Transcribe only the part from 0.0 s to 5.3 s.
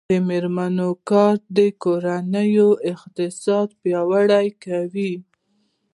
د میرمنو کار د کورنۍ اقتصاد پیاوړی کوي.